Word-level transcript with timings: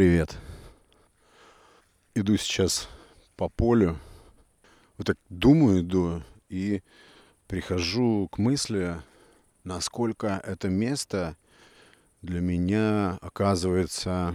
привет. 0.00 0.38
Иду 2.14 2.38
сейчас 2.38 2.88
по 3.36 3.50
полю. 3.50 3.98
Вот 4.96 5.08
так 5.08 5.18
думаю, 5.28 5.82
иду 5.82 6.22
и 6.48 6.80
прихожу 7.46 8.26
к 8.32 8.38
мысли, 8.38 8.96
насколько 9.62 10.40
это 10.42 10.70
место 10.70 11.36
для 12.22 12.40
меня 12.40 13.18
оказывается 13.20 14.34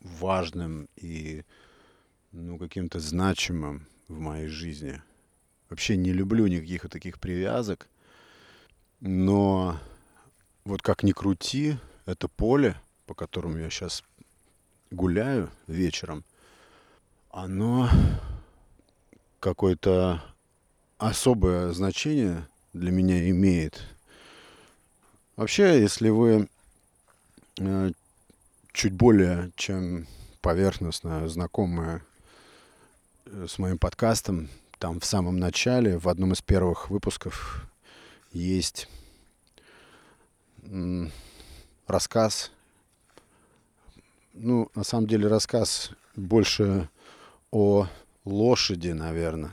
важным 0.00 0.88
и 0.96 1.44
ну, 2.32 2.58
каким-то 2.58 2.98
значимым 2.98 3.86
в 4.08 4.18
моей 4.18 4.48
жизни. 4.48 5.00
Вообще 5.70 5.96
не 5.96 6.12
люблю 6.12 6.48
никаких 6.48 6.82
вот 6.82 6.90
таких 6.90 7.20
привязок, 7.20 7.86
но 8.98 9.78
вот 10.64 10.82
как 10.82 11.04
ни 11.04 11.12
крути, 11.12 11.76
это 12.04 12.26
поле, 12.26 12.74
по 13.06 13.14
которому 13.14 13.58
я 13.58 13.70
сейчас 13.70 14.02
гуляю 14.92 15.50
вечером, 15.66 16.24
оно 17.30 17.88
какое-то 19.40 20.22
особое 20.98 21.72
значение 21.72 22.46
для 22.72 22.92
меня 22.92 23.28
имеет. 23.30 23.82
Вообще, 25.36 25.80
если 25.80 26.10
вы 26.10 26.48
э, 27.58 27.90
чуть 28.72 28.92
более 28.92 29.50
чем 29.56 30.06
поверхностно 30.40 31.28
знакомы 31.28 32.02
э, 33.26 33.46
с 33.48 33.58
моим 33.58 33.78
подкастом, 33.78 34.48
там 34.78 35.00
в 35.00 35.04
самом 35.04 35.38
начале, 35.38 35.98
в 35.98 36.08
одном 36.08 36.32
из 36.32 36.42
первых 36.42 36.90
выпусков 36.90 37.66
есть 38.32 38.88
рассказ. 41.86 42.50
Ну, 44.34 44.70
на 44.74 44.82
самом 44.82 45.06
деле 45.06 45.28
рассказ 45.28 45.90
больше 46.16 46.88
о 47.50 47.86
лошади, 48.24 48.90
наверное. 48.90 49.52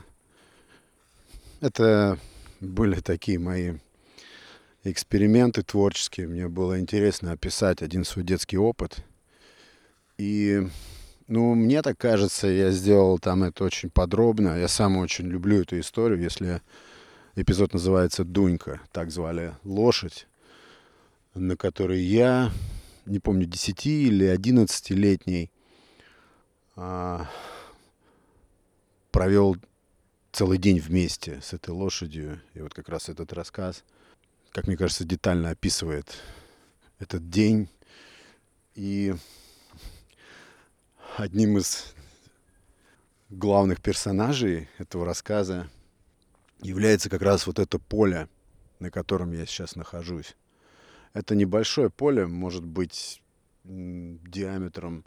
Это 1.60 2.18
были 2.60 3.00
такие 3.00 3.38
мои 3.38 3.74
эксперименты 4.84 5.62
творческие. 5.62 6.28
Мне 6.28 6.48
было 6.48 6.80
интересно 6.80 7.32
описать 7.32 7.82
один 7.82 8.04
свой 8.04 8.24
детский 8.24 8.56
опыт. 8.56 9.04
И, 10.16 10.66
ну, 11.28 11.54
мне 11.54 11.82
так 11.82 11.98
кажется, 11.98 12.46
я 12.46 12.70
сделал 12.70 13.18
там 13.18 13.42
это 13.42 13.64
очень 13.64 13.90
подробно. 13.90 14.58
Я 14.58 14.68
сам 14.68 14.96
очень 14.96 15.26
люблю 15.26 15.60
эту 15.60 15.78
историю, 15.78 16.22
если 16.22 16.62
эпизод 17.36 17.74
называется 17.74 18.24
«Дунька». 18.24 18.80
Так 18.92 19.10
звали 19.10 19.54
лошадь 19.64 20.26
на 21.34 21.56
которой 21.56 22.00
я, 22.00 22.50
не 23.06 23.18
помню, 23.18 23.46
10 23.46 23.86
или 23.86 24.26
11-летний, 24.26 25.50
а, 26.76 27.28
провел 29.10 29.56
целый 30.32 30.58
день 30.58 30.78
вместе 30.78 31.40
с 31.40 31.52
этой 31.52 31.70
лошадью. 31.70 32.40
И 32.54 32.60
вот 32.60 32.74
как 32.74 32.88
раз 32.88 33.08
этот 33.08 33.32
рассказ, 33.32 33.84
как 34.52 34.66
мне 34.66 34.76
кажется, 34.76 35.04
детально 35.04 35.50
описывает 35.50 36.16
этот 36.98 37.28
день. 37.28 37.68
И 38.74 39.14
одним 41.16 41.58
из 41.58 41.94
главных 43.28 43.80
персонажей 43.80 44.68
этого 44.78 45.04
рассказа 45.04 45.68
является 46.62 47.10
как 47.10 47.22
раз 47.22 47.46
вот 47.46 47.58
это 47.58 47.78
поле, 47.78 48.28
на 48.78 48.90
котором 48.90 49.32
я 49.32 49.46
сейчас 49.46 49.76
нахожусь. 49.76 50.36
Это 51.12 51.34
небольшое 51.34 51.90
поле, 51.90 52.26
может 52.26 52.64
быть 52.64 53.20
диаметром, 53.64 55.04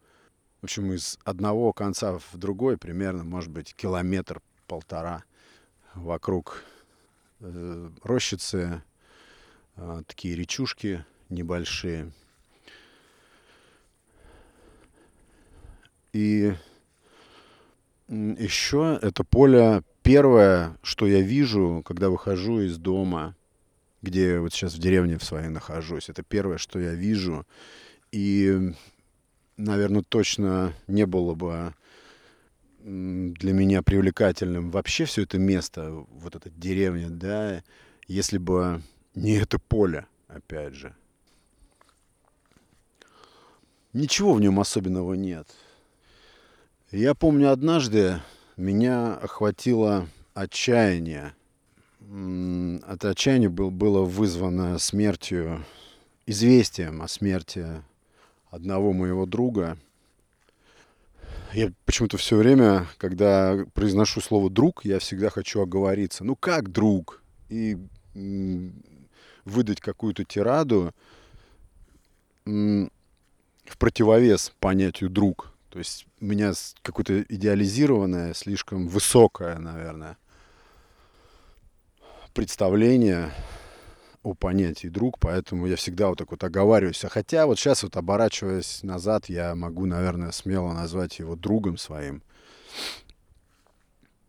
в 0.61 0.65
общем, 0.65 0.93
из 0.93 1.17
одного 1.23 1.71
конца 1.73 2.19
в 2.19 2.37
другой 2.37 2.77
примерно, 2.77 3.23
может 3.23 3.49
быть, 3.51 3.73
километр-полтора 3.75 5.23
вокруг 5.95 6.63
э, 7.39 7.89
рощицы, 8.03 8.83
э, 9.75 10.03
такие 10.05 10.35
речушки 10.35 11.05
небольшие. 11.29 12.11
И 16.11 16.53
еще 18.09 18.99
это 19.01 19.23
поле 19.23 19.83
первое, 20.03 20.77
что 20.83 21.07
я 21.07 21.21
вижу, 21.21 21.81
когда 21.85 22.09
выхожу 22.09 22.59
из 22.59 22.77
дома– 22.77 23.35
где 24.03 24.37
вот 24.39 24.53
сейчас 24.53 24.73
в 24.75 24.79
деревне 24.79 25.17
в 25.17 25.23
своей 25.23 25.47
нахожусь. 25.47 26.09
Это 26.09 26.21
первое, 26.23 26.57
что 26.57 26.77
я 26.77 26.93
вижу. 26.93 27.47
И, 28.11 28.73
наверное, 29.57 30.03
точно 30.03 30.73
не 30.87 31.05
было 31.07 31.33
бы 31.33 31.73
для 32.83 33.53
меня 33.53 33.81
привлекательным 33.81 34.69
вообще 34.69 35.05
все 35.05 35.23
это 35.23 35.39
место, 35.39 36.05
вот 36.09 36.35
эта 36.35 36.49
деревня, 36.49 37.09
да, 37.09 37.63
если 38.07 38.37
бы 38.37 38.81
не 39.15 39.37
это 39.37 39.57
поле, 39.57 40.05
опять 40.27 40.73
же. 40.73 40.93
Ничего 43.93 44.33
в 44.33 44.41
нем 44.41 44.59
особенного 44.59 45.13
нет. 45.13 45.47
Я 46.91 47.15
помню 47.15 47.51
однажды 47.51 48.21
меня 48.57 49.15
охватило 49.15 50.09
отчаяние– 50.33 51.33
это 52.09 53.09
отчаяние 53.09 53.49
был, 53.49 53.71
было 53.71 54.03
вызвано 54.03 54.77
смертью, 54.79 55.65
известием 56.25 57.01
о 57.01 57.07
смерти 57.07 57.67
одного 58.49 58.93
моего 58.93 59.25
друга. 59.25 59.77
Я 61.53 61.71
почему-то 61.85 62.17
все 62.17 62.35
время, 62.37 62.87
когда 62.97 63.65
произношу 63.73 64.21
слово 64.21 64.49
«друг», 64.49 64.85
я 64.85 64.99
всегда 64.99 65.29
хочу 65.29 65.61
оговориться. 65.61 66.23
Ну 66.23 66.35
как 66.35 66.71
друг? 66.71 67.21
И 67.49 67.77
выдать 69.45 69.81
какую-то 69.81 70.23
тираду 70.23 70.93
в 72.45 73.77
противовес 73.77 74.51
понятию 74.59 75.09
«друг». 75.09 75.53
То 75.69 75.79
есть 75.79 76.05
у 76.19 76.25
меня 76.25 76.53
какое-то 76.81 77.21
идеализированное, 77.23 78.33
слишком 78.33 78.87
высокое, 78.87 79.57
наверное, 79.57 80.17
представление 82.33 83.31
о 84.23 84.33
понятии 84.33 84.87
друг, 84.87 85.19
поэтому 85.19 85.67
я 85.67 85.75
всегда 85.75 86.09
вот 86.09 86.17
так 86.17 86.31
вот 86.31 86.43
оговариваюсь. 86.43 87.03
А 87.05 87.09
хотя 87.09 87.45
вот 87.45 87.59
сейчас 87.59 87.83
вот 87.83 87.95
оборачиваясь 87.97 88.81
назад, 88.83 89.27
я 89.27 89.53
могу, 89.53 89.85
наверное, 89.85 90.31
смело 90.31 90.73
назвать 90.73 91.19
его 91.19 91.35
другом 91.35 91.77
своим. 91.77 92.23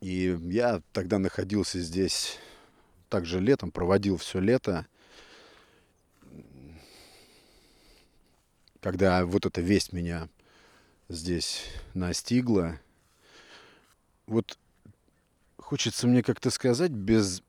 И 0.00 0.38
я 0.42 0.82
тогда 0.92 1.18
находился 1.18 1.80
здесь 1.80 2.38
также 3.08 3.40
летом, 3.40 3.70
проводил 3.70 4.16
все 4.18 4.40
лето. 4.40 4.86
Когда 8.80 9.24
вот 9.24 9.46
эта 9.46 9.62
весть 9.62 9.92
меня 9.92 10.28
здесь 11.08 11.64
настигла, 11.94 12.80
вот 14.26 14.58
хочется 15.56 16.06
мне 16.06 16.22
как-то 16.22 16.50
сказать 16.50 16.90
без 16.90 17.42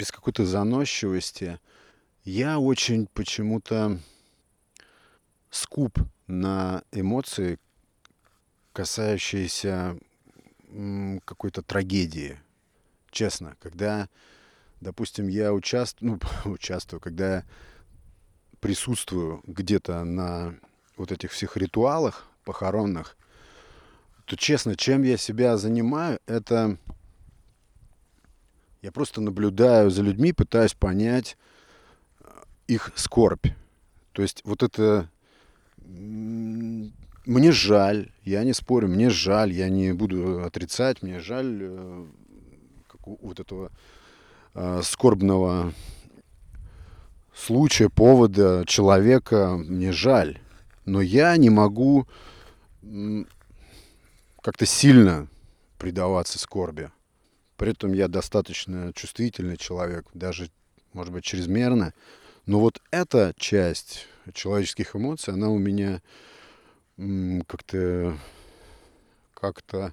без 0.00 0.10
какой-то 0.10 0.46
заносчивости. 0.46 1.60
Я 2.24 2.58
очень 2.58 3.06
почему-то 3.06 3.98
скуп 5.50 5.98
на 6.26 6.82
эмоции, 6.90 7.58
касающиеся 8.72 9.98
какой-то 11.26 11.60
трагедии. 11.60 12.40
Честно, 13.10 13.56
когда, 13.60 14.08
допустим, 14.80 15.28
я 15.28 15.52
участвую, 15.52 16.18
ну, 16.44 16.50
участвую, 16.50 17.00
когда 17.00 17.44
присутствую 18.60 19.42
где-то 19.46 20.04
на 20.04 20.54
вот 20.96 21.12
этих 21.12 21.30
всех 21.32 21.58
ритуалах 21.58 22.26
похоронных, 22.44 23.18
то 24.24 24.34
честно, 24.34 24.76
чем 24.76 25.02
я 25.02 25.18
себя 25.18 25.58
занимаю, 25.58 26.20
это 26.26 26.78
я 28.82 28.92
просто 28.92 29.20
наблюдаю 29.20 29.90
за 29.90 30.02
людьми, 30.02 30.32
пытаюсь 30.32 30.74
понять 30.74 31.36
э, 32.20 32.28
их 32.66 32.92
скорбь. 32.94 33.46
То 34.12 34.22
есть 34.22 34.42
вот 34.44 34.62
это... 34.62 35.08
Мне 35.76 37.52
жаль, 37.52 38.10
я 38.24 38.44
не 38.44 38.52
спорю, 38.52 38.88
мне 38.88 39.10
жаль, 39.10 39.52
я 39.52 39.68
не 39.68 39.92
буду 39.92 40.42
отрицать, 40.44 41.02
мне 41.02 41.20
жаль 41.20 41.58
э, 41.62 42.06
вот 43.04 43.40
этого 43.40 43.70
э, 44.54 44.80
скорбного 44.82 45.72
случая, 47.34 47.88
повода, 47.88 48.64
человека, 48.66 49.56
мне 49.56 49.92
жаль. 49.92 50.38
Но 50.84 51.00
я 51.00 51.36
не 51.36 51.50
могу 51.50 52.06
как-то 54.42 54.66
сильно 54.66 55.28
предаваться 55.78 56.38
скорби. 56.38 56.90
При 57.60 57.72
этом 57.72 57.92
я 57.92 58.08
достаточно 58.08 58.90
чувствительный 58.94 59.58
человек, 59.58 60.06
даже, 60.14 60.50
может 60.94 61.12
быть, 61.12 61.24
чрезмерно. 61.24 61.92
Но 62.46 62.58
вот 62.58 62.80
эта 62.90 63.34
часть 63.36 64.06
человеческих 64.32 64.96
эмоций, 64.96 65.34
она 65.34 65.50
у 65.50 65.58
меня 65.58 66.00
как-то 67.46 68.16
как-то 69.34 69.92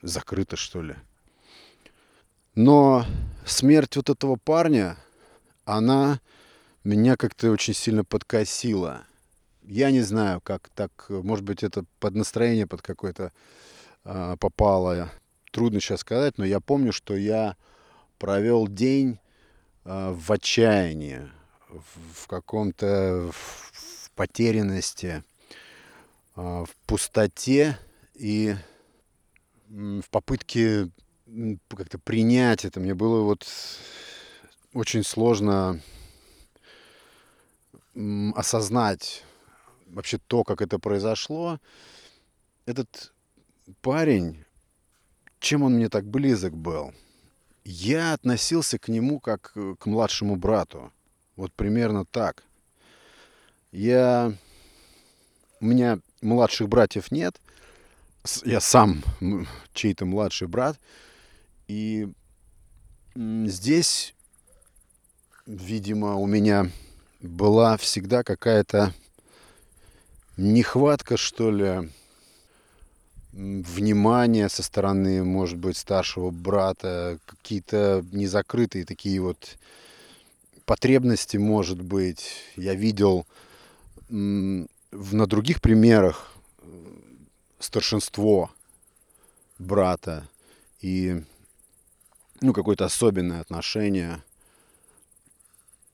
закрыто, 0.00 0.56
что 0.56 0.82
ли. 0.82 0.96
Но 2.56 3.06
смерть 3.46 3.94
вот 3.94 4.10
этого 4.10 4.34
парня, 4.34 4.96
она 5.64 6.20
меня 6.82 7.16
как-то 7.16 7.52
очень 7.52 7.74
сильно 7.74 8.02
подкосила. 8.02 9.04
Я 9.62 9.92
не 9.92 10.00
знаю, 10.00 10.40
как 10.40 10.68
так, 10.70 11.06
может 11.10 11.44
быть, 11.44 11.62
это 11.62 11.84
под 12.00 12.16
настроение, 12.16 12.66
под 12.66 12.82
какое-то 12.82 13.30
э, 14.04 14.36
попало. 14.40 15.12
Трудно 15.52 15.80
сейчас 15.80 16.00
сказать, 16.00 16.38
но 16.38 16.46
я 16.46 16.60
помню, 16.60 16.92
что 16.92 17.14
я 17.14 17.56
провел 18.18 18.66
день 18.66 19.18
э, 19.84 20.12
в 20.12 20.32
отчаянии, 20.32 21.30
в, 21.68 22.26
каком-то 22.26 23.30
в, 23.30 24.10
потерянности, 24.16 25.22
э, 26.36 26.40
в 26.40 26.70
пустоте 26.86 27.78
и 28.14 28.56
в 29.68 30.08
попытке 30.10 30.88
как-то 31.68 31.98
принять 31.98 32.64
это. 32.64 32.80
Мне 32.80 32.94
было 32.94 33.22
вот 33.22 33.46
очень 34.72 35.04
сложно 35.04 35.80
осознать 38.34 39.22
вообще 39.86 40.16
то, 40.18 40.44
как 40.44 40.62
это 40.62 40.78
произошло. 40.78 41.58
Этот 42.64 43.12
парень, 43.82 44.44
чем 45.42 45.64
он 45.64 45.74
мне 45.74 45.88
так 45.88 46.06
близок 46.06 46.56
был? 46.56 46.94
Я 47.64 48.14
относился 48.14 48.78
к 48.78 48.88
нему 48.88 49.20
как 49.20 49.52
э, 49.56 49.74
к 49.78 49.86
младшему 49.86 50.36
брату. 50.36 50.92
Вот 51.36 51.52
примерно 51.52 52.04
так. 52.04 52.44
Я... 53.72 54.32
У 55.60 55.66
меня 55.66 55.98
младших 56.22 56.68
братьев 56.68 57.10
нет. 57.10 57.40
Я 58.44 58.60
сам 58.60 59.02
чей-то 59.74 60.06
младший 60.06 60.46
брат. 60.46 60.78
И 61.66 62.08
здесь, 63.16 64.14
видимо, 65.46 66.16
у 66.16 66.26
меня 66.26 66.70
была 67.20 67.76
всегда 67.76 68.22
какая-то 68.22 68.92
нехватка, 70.36 71.16
что 71.16 71.50
ли, 71.50 71.90
внимания 73.32 74.48
со 74.48 74.62
стороны, 74.62 75.24
может 75.24 75.58
быть, 75.58 75.76
старшего 75.76 76.30
брата, 76.30 77.18
какие-то 77.26 78.04
незакрытые 78.12 78.84
такие 78.84 79.20
вот 79.20 79.56
потребности, 80.64 81.38
может 81.38 81.80
быть. 81.80 82.32
Я 82.56 82.74
видел 82.74 83.26
на 84.08 85.26
других 85.26 85.60
примерах 85.60 86.32
старшинство 87.58 88.50
брата 89.58 90.28
и 90.80 91.22
ну, 92.40 92.52
какое-то 92.52 92.84
особенное 92.84 93.40
отношение, 93.40 94.22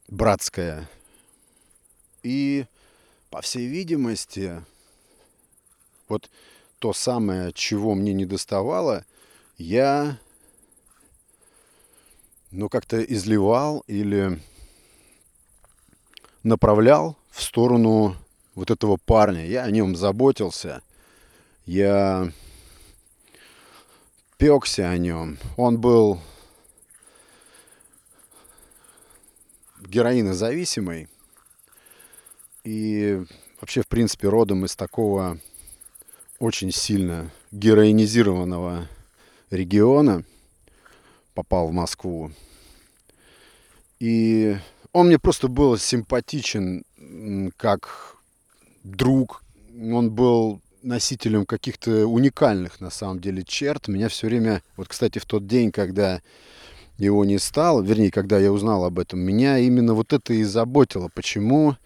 братское. 0.08 0.88
И, 2.22 2.66
по 3.30 3.42
всей 3.42 3.66
видимости, 3.66 4.64
вот 6.08 6.30
то 6.78 6.92
самое, 6.92 7.52
чего 7.52 7.94
мне 7.94 8.12
не 8.12 8.24
доставало, 8.24 9.04
я, 9.56 10.18
ну, 12.50 12.68
как-то 12.68 13.02
изливал 13.02 13.82
или 13.86 14.40
направлял 16.42 17.16
в 17.30 17.42
сторону 17.42 18.16
вот 18.54 18.70
этого 18.70 18.96
парня. 18.96 19.46
Я 19.46 19.64
о 19.64 19.70
нем 19.70 19.96
заботился. 19.96 20.82
Я 21.66 22.32
пекся 24.36 24.88
о 24.88 24.98
нем. 24.98 25.38
Он 25.56 25.80
был 25.80 26.20
героинозависимый. 29.80 31.08
И 32.64 33.22
вообще, 33.60 33.82
в 33.82 33.88
принципе, 33.88 34.28
родом 34.28 34.64
из 34.64 34.76
такого 34.76 35.38
очень 36.38 36.70
сильно 36.72 37.30
героинизированного 37.50 38.88
региона 39.50 40.24
попал 41.34 41.68
в 41.68 41.72
Москву. 41.72 42.30
И 43.98 44.56
он 44.92 45.08
мне 45.08 45.18
просто 45.18 45.48
был 45.48 45.76
симпатичен 45.76 46.84
как 47.56 48.16
друг. 48.84 49.42
Он 49.76 50.10
был 50.10 50.60
носителем 50.82 51.44
каких-то 51.44 52.06
уникальных, 52.06 52.80
на 52.80 52.90
самом 52.90 53.20
деле, 53.20 53.42
черт. 53.42 53.88
Меня 53.88 54.08
все 54.08 54.28
время... 54.28 54.62
Вот, 54.76 54.88
кстати, 54.88 55.18
в 55.18 55.24
тот 55.24 55.46
день, 55.46 55.72
когда 55.72 56.22
его 56.98 57.24
не 57.24 57.38
стало, 57.38 57.82
вернее, 57.82 58.10
когда 58.10 58.38
я 58.38 58.52
узнал 58.52 58.84
об 58.84 58.98
этом, 58.98 59.20
меня 59.20 59.58
именно 59.58 59.94
вот 59.94 60.12
это 60.12 60.32
и 60.32 60.44
заботило. 60.44 61.10
Почему 61.12 61.76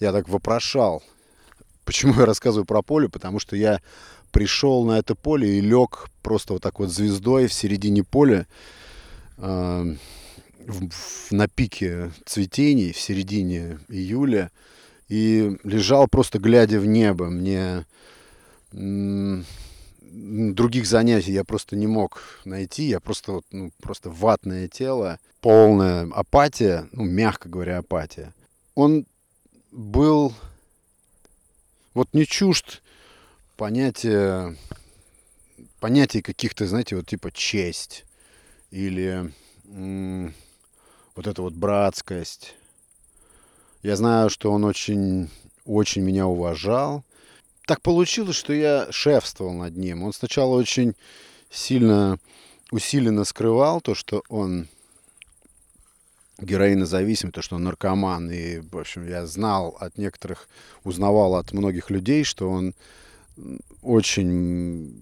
я 0.00 0.12
так 0.12 0.28
вопрошал? 0.28 1.02
Почему 1.88 2.20
я 2.20 2.26
рассказываю 2.26 2.66
про 2.66 2.82
поле? 2.82 3.08
Потому 3.08 3.38
что 3.38 3.56
я 3.56 3.80
пришел 4.30 4.84
на 4.84 4.98
это 4.98 5.14
поле 5.14 5.56
и 5.56 5.62
лег 5.62 6.10
просто 6.20 6.52
вот 6.52 6.62
так 6.62 6.80
вот 6.80 6.90
звездой 6.90 7.46
в 7.46 7.52
середине 7.54 8.04
поля 8.04 8.46
э, 9.38 9.94
в, 10.66 10.88
в, 10.90 11.32
на 11.32 11.48
пике 11.48 12.12
цветений 12.26 12.92
в 12.92 13.00
середине 13.00 13.78
июля 13.88 14.50
и 15.08 15.56
лежал 15.64 16.08
просто 16.08 16.38
глядя 16.38 16.78
в 16.78 16.84
небо. 16.84 17.30
Мне 17.30 17.86
других 18.70 19.46
занятий 20.86 21.32
я 21.32 21.42
просто 21.42 21.74
не 21.74 21.86
мог 21.86 22.20
найти. 22.44 22.82
Я 22.82 23.00
просто, 23.00 23.40
ну, 23.50 23.70
просто 23.80 24.10
ватное 24.10 24.68
тело, 24.68 25.18
полная 25.40 26.06
апатия, 26.12 26.86
ну, 26.92 27.04
мягко 27.04 27.48
говоря, 27.48 27.78
апатия. 27.78 28.34
Он 28.74 29.06
был 29.72 30.34
вот 31.98 32.14
не 32.14 32.26
чужд 32.26 32.80
понятия, 33.56 34.56
понятия 35.80 36.22
каких-то, 36.22 36.64
знаете, 36.66 36.94
вот 36.94 37.08
типа 37.08 37.32
честь 37.32 38.04
или 38.70 39.32
м- 39.64 40.32
вот 41.16 41.26
эта 41.26 41.42
вот 41.42 41.54
братскость. 41.54 42.54
Я 43.82 43.96
знаю, 43.96 44.30
что 44.30 44.52
он 44.52 44.64
очень, 44.64 45.28
очень 45.64 46.02
меня 46.02 46.28
уважал, 46.28 47.02
так 47.66 47.82
получилось, 47.82 48.36
что 48.36 48.52
я 48.52 48.86
шефствовал 48.92 49.52
над 49.54 49.76
ним. 49.76 50.04
Он 50.04 50.12
сначала 50.12 50.54
очень 50.54 50.94
сильно, 51.50 52.20
усиленно 52.70 53.24
скрывал 53.24 53.80
то, 53.80 53.96
что 53.96 54.22
он 54.28 54.68
героинозависим, 56.40 57.32
то, 57.32 57.42
что 57.42 57.56
он 57.56 57.64
наркоман. 57.64 58.30
И, 58.30 58.60
в 58.60 58.78
общем, 58.78 59.06
я 59.06 59.26
знал 59.26 59.76
от 59.80 59.98
некоторых, 59.98 60.48
узнавал 60.84 61.36
от 61.36 61.52
многих 61.52 61.90
людей, 61.90 62.24
что 62.24 62.50
он 62.50 62.74
очень 63.82 64.92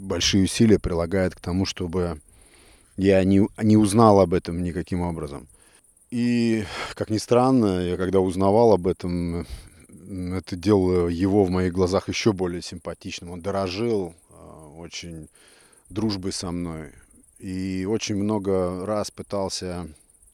большие 0.00 0.44
усилия 0.44 0.78
прилагает 0.78 1.34
к 1.34 1.40
тому, 1.40 1.66
чтобы 1.66 2.20
я 2.96 3.22
не, 3.24 3.46
не 3.62 3.76
узнал 3.76 4.20
об 4.20 4.34
этом 4.34 4.62
никаким 4.62 5.00
образом. 5.00 5.48
И, 6.10 6.64
как 6.94 7.10
ни 7.10 7.18
странно, 7.18 7.80
я 7.80 7.96
когда 7.96 8.20
узнавал 8.20 8.72
об 8.72 8.86
этом, 8.86 9.46
это 10.08 10.56
делало 10.56 11.08
его 11.08 11.44
в 11.44 11.50
моих 11.50 11.72
глазах 11.72 12.08
еще 12.08 12.32
более 12.32 12.62
симпатичным. 12.62 13.32
Он 13.32 13.40
дорожил 13.40 14.14
а, 14.30 14.68
очень 14.76 15.28
дружбой 15.90 16.32
со 16.32 16.50
мной. 16.50 16.92
И 17.38 17.86
очень 17.88 18.14
много 18.16 18.86
раз 18.86 19.10
пытался 19.10 19.88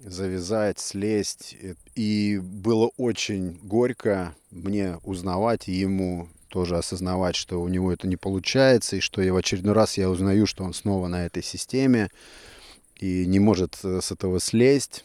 завязать, 0.04 0.78
слезть. 0.78 1.56
И 1.94 2.40
было 2.42 2.90
очень 2.96 3.58
горько 3.62 4.34
мне 4.50 4.98
узнавать 5.04 5.68
и 5.68 5.72
ему 5.72 6.28
тоже 6.48 6.76
осознавать, 6.76 7.34
что 7.34 7.62
у 7.62 7.68
него 7.68 7.92
это 7.92 8.06
не 8.06 8.16
получается, 8.16 8.96
и 8.96 9.00
что 9.00 9.22
я 9.22 9.32
в 9.32 9.36
очередной 9.36 9.74
раз 9.74 9.96
я 9.96 10.10
узнаю, 10.10 10.46
что 10.46 10.64
он 10.64 10.74
снова 10.74 11.08
на 11.08 11.24
этой 11.24 11.42
системе 11.42 12.10
и 13.00 13.24
не 13.26 13.40
может 13.40 13.78
э, 13.82 14.00
с 14.02 14.12
этого 14.12 14.38
слезть. 14.38 15.04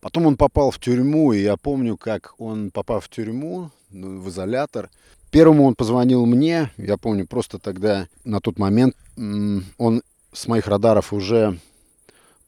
Потом 0.00 0.26
он 0.26 0.36
попал 0.36 0.70
в 0.70 0.78
тюрьму, 0.78 1.32
и 1.32 1.42
я 1.42 1.56
помню, 1.56 1.96
как 1.96 2.34
он, 2.38 2.70
попав 2.70 3.04
в 3.04 3.08
тюрьму, 3.08 3.70
ну, 3.90 4.20
в 4.20 4.28
изолятор, 4.28 4.88
первому 5.30 5.64
он 5.64 5.74
позвонил 5.74 6.26
мне, 6.26 6.70
я 6.76 6.96
помню, 6.96 7.26
просто 7.26 7.58
тогда, 7.58 8.08
на 8.24 8.40
тот 8.40 8.58
момент, 8.58 8.96
он 9.16 10.02
с 10.32 10.46
моих 10.46 10.66
радаров 10.66 11.12
уже 11.12 11.58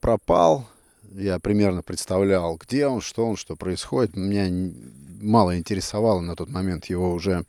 пропал, 0.01 0.67
я 1.15 1.39
примерно 1.39 1.83
представлял, 1.83 2.57
где 2.57 2.87
он, 2.87 3.01
что 3.01 3.27
он, 3.27 3.37
что 3.37 3.57
происходит. 3.57 4.17
Меня 4.17 4.73
мало 5.21 5.57
интересовало 5.57 6.21
на 6.21 6.37
тот 6.37 6.51
момент 6.51 6.87
его 6.87 7.13
уже 7.13 7.45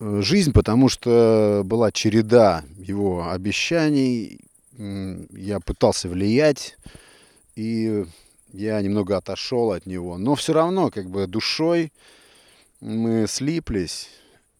э, 0.00 0.20
жизнь, 0.22 0.52
потому 0.52 0.88
что 0.88 1.62
была 1.64 1.92
череда 1.92 2.64
его 2.78 3.30
обещаний, 3.30 4.40
я 4.78 5.60
пытался 5.60 6.08
влиять, 6.08 6.76
и 7.54 8.04
я 8.52 8.80
немного 8.82 9.16
отошел 9.16 9.72
от 9.72 9.86
него. 9.86 10.18
Но 10.18 10.34
все 10.34 10.52
равно, 10.52 10.90
как 10.90 11.08
бы 11.08 11.26
душой, 11.26 11.92
мы 12.80 13.26
слиплись, 13.28 14.10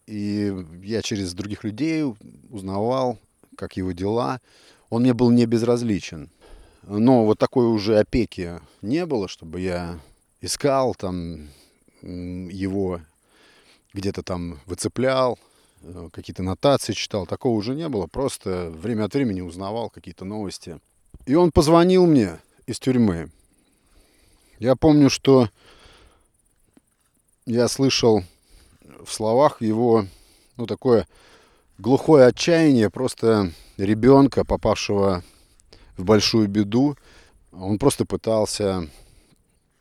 и 0.07 0.55
я 0.81 1.01
через 1.01 1.33
других 1.33 1.63
людей 1.63 2.03
узнавал, 2.49 3.19
как 3.55 3.77
его 3.77 3.91
дела. 3.91 4.41
Он 4.89 5.03
мне 5.03 5.13
был 5.13 5.29
не 5.29 5.45
безразличен. 5.45 6.31
Но 6.87 7.25
вот 7.25 7.37
такой 7.37 7.67
уже 7.67 7.99
опеки 7.99 8.61
не 8.81 9.05
было, 9.05 9.27
чтобы 9.27 9.59
я 9.59 9.99
искал 10.39 10.95
там 10.95 11.49
его, 12.01 13.01
где-то 13.93 14.23
там 14.23 14.61
выцеплял, 14.65 15.37
э, 15.81 16.09
какие-то 16.13 16.43
нотации 16.43 16.93
читал. 16.93 17.25
Такого 17.27 17.57
уже 17.57 17.75
не 17.75 17.89
было. 17.89 18.07
Просто 18.07 18.69
время 18.69 19.03
от 19.03 19.13
времени 19.13 19.41
узнавал 19.41 19.89
какие-то 19.89 20.23
новости. 20.23 20.79
И 21.25 21.35
он 21.35 21.51
позвонил 21.51 22.05
мне 22.05 22.39
из 22.67 22.79
тюрьмы. 22.79 23.31
Я 24.59 24.77
помню, 24.77 25.09
что 25.09 25.49
я 27.45 27.67
слышал 27.67 28.23
в 29.03 29.11
словах 29.11 29.61
его, 29.61 30.05
ну, 30.55 30.65
такое 30.65 31.05
глухое 31.77 32.27
отчаяние 32.27 32.89
просто 32.89 33.51
ребенка, 33.75 34.45
попавшего 34.45 35.23
в 35.97 36.05
большую 36.05 36.47
беду. 36.47 36.95
Он 37.51 37.77
просто 37.79 38.05
пытался 38.05 38.89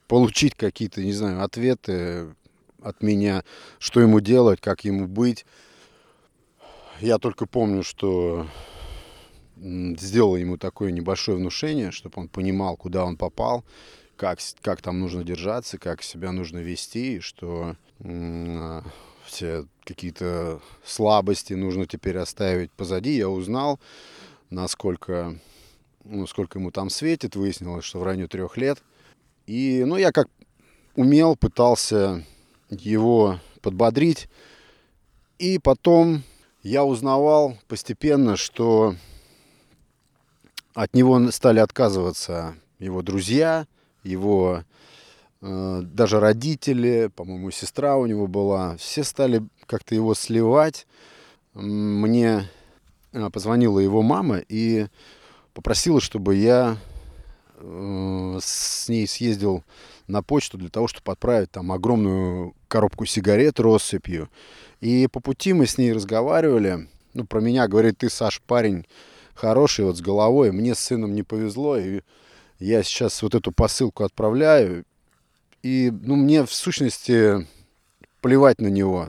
получить 0.08 0.54
какие-то, 0.54 1.02
не 1.02 1.12
знаю, 1.12 1.42
ответы 1.42 2.34
от 2.82 3.02
меня, 3.02 3.44
что 3.78 4.00
ему 4.00 4.20
делать, 4.20 4.60
как 4.60 4.84
ему 4.84 5.06
быть. 5.06 5.44
Я 7.00 7.18
только 7.18 7.46
помню, 7.46 7.82
что 7.82 8.46
сделал 9.56 10.36
ему 10.36 10.58
такое 10.58 10.92
небольшое 10.92 11.38
внушение, 11.38 11.90
чтобы 11.90 12.20
он 12.20 12.28
понимал, 12.28 12.76
куда 12.76 13.04
он 13.04 13.16
попал, 13.16 13.64
как, 14.16 14.38
как 14.62 14.82
там 14.82 15.00
нужно 15.00 15.24
держаться, 15.24 15.78
как 15.78 16.02
себя 16.02 16.32
нужно 16.32 16.58
вести, 16.58 17.20
что 17.20 17.76
э, 18.00 18.82
все 19.24 19.66
какие-то 19.84 20.60
слабости 20.84 21.54
нужно 21.54 21.86
теперь 21.86 22.18
оставить 22.18 22.70
позади. 22.72 23.16
Я 23.16 23.28
узнал, 23.28 23.80
насколько, 24.50 25.38
ну, 26.08 26.26
сколько 26.26 26.58
ему 26.58 26.70
там 26.70 26.90
светит. 26.90 27.36
Выяснилось, 27.36 27.84
что 27.84 27.98
в 27.98 28.02
районе 28.02 28.28
трех 28.28 28.56
лет. 28.56 28.82
И, 29.46 29.84
ну, 29.84 29.96
я 29.96 30.12
как 30.12 30.28
умел, 30.94 31.36
пытался 31.36 32.24
его 32.70 33.38
подбодрить. 33.60 34.28
И 35.38 35.58
потом 35.58 36.22
я 36.62 36.84
узнавал 36.84 37.58
постепенно, 37.68 38.36
что 38.36 38.94
от 40.74 40.94
него 40.94 41.30
стали 41.30 41.60
отказываться 41.60 42.54
его 42.78 43.02
друзья, 43.02 43.66
его 44.02 44.64
э, 45.40 45.80
даже 45.82 46.20
родители, 46.20 47.10
по-моему, 47.14 47.50
сестра 47.50 47.96
у 47.96 48.06
него 48.06 48.26
была, 48.26 48.76
все 48.76 49.04
стали 49.04 49.42
как-то 49.66 49.94
его 49.94 50.14
сливать. 50.14 50.86
Мне 51.54 52.48
э, 53.12 53.30
позвонила 53.30 53.78
его 53.78 54.02
мама 54.02 54.38
и 54.48 54.86
попросила, 55.56 56.02
чтобы 56.02 56.34
я 56.34 56.76
э, 57.54 58.38
с 58.42 58.90
ней 58.90 59.06
съездил 59.06 59.64
на 60.06 60.22
почту 60.22 60.58
для 60.58 60.68
того, 60.68 60.86
чтобы 60.86 61.12
отправить 61.12 61.50
там 61.50 61.72
огромную 61.72 62.54
коробку 62.68 63.06
сигарет 63.06 63.58
россыпью. 63.58 64.28
И 64.82 65.06
по 65.06 65.20
пути 65.20 65.54
мы 65.54 65.64
с 65.66 65.78
ней 65.78 65.94
разговаривали. 65.94 66.90
Ну, 67.14 67.24
про 67.24 67.40
меня 67.40 67.68
говорит, 67.68 67.96
ты, 67.96 68.10
Саш, 68.10 68.42
парень 68.42 68.86
хороший 69.34 69.86
вот 69.86 69.96
с 69.96 70.02
головой. 70.02 70.52
Мне 70.52 70.74
с 70.74 70.80
сыном 70.80 71.14
не 71.14 71.22
повезло. 71.22 71.78
И 71.78 72.02
я 72.58 72.82
сейчас 72.82 73.22
вот 73.22 73.34
эту 73.34 73.50
посылку 73.50 74.04
отправляю, 74.04 74.84
и, 75.62 75.90
ну, 75.90 76.16
мне 76.16 76.44
в 76.44 76.52
сущности 76.52 77.46
плевать 78.20 78.60
на 78.60 78.68
него. 78.68 79.08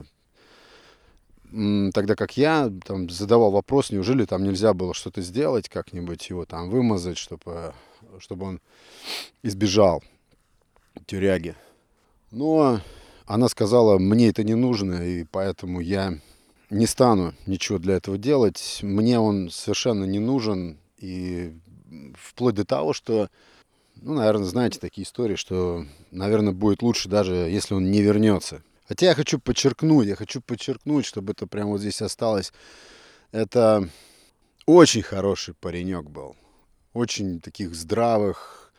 Тогда 1.50 2.14
как 2.14 2.36
я 2.36 2.70
там 2.84 3.08
задавал 3.08 3.50
вопрос, 3.50 3.90
неужели 3.90 4.26
там 4.26 4.44
нельзя 4.44 4.74
было 4.74 4.92
что-то 4.92 5.22
сделать, 5.22 5.68
как-нибудь 5.68 6.28
его 6.28 6.44
там 6.44 6.68
вымазать, 6.68 7.16
чтобы, 7.16 7.72
чтобы 8.18 8.46
он 8.46 8.60
избежал 9.42 10.02
тюряги. 11.06 11.54
Но 12.30 12.80
она 13.24 13.48
сказала, 13.48 13.98
мне 13.98 14.28
это 14.28 14.44
не 14.44 14.54
нужно, 14.54 15.06
и 15.06 15.24
поэтому 15.24 15.80
я 15.80 16.18
не 16.70 16.86
стану 16.86 17.32
ничего 17.46 17.78
для 17.78 17.94
этого 17.94 18.18
делать. 18.18 18.80
Мне 18.82 19.18
он 19.18 19.48
совершенно 19.50 20.04
не 20.04 20.18
нужен, 20.18 20.76
и 20.98 21.54
вплоть 22.14 22.56
до 22.56 22.66
того, 22.66 22.92
что, 22.92 23.30
ну, 23.96 24.14
наверное, 24.14 24.44
знаете 24.44 24.78
такие 24.78 25.06
истории, 25.06 25.36
что, 25.36 25.86
наверное, 26.10 26.52
будет 26.52 26.82
лучше 26.82 27.08
даже, 27.08 27.34
если 27.34 27.74
он 27.74 27.90
не 27.90 28.02
вернется. 28.02 28.62
Хотя 28.88 29.06
я 29.06 29.14
хочу 29.14 29.38
подчеркнуть, 29.38 30.08
я 30.08 30.16
хочу 30.16 30.40
подчеркнуть, 30.40 31.04
чтобы 31.04 31.32
это 31.32 31.46
прямо 31.46 31.72
вот 31.72 31.80
здесь 31.80 32.00
осталось. 32.00 32.52
Это 33.32 33.86
очень 34.64 35.02
хороший 35.02 35.52
паренек 35.52 36.08
был. 36.08 36.36
Очень 36.94 37.38
таких 37.40 37.74
здравых 37.74 38.72